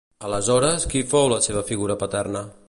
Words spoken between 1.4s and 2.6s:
seva figura paterna?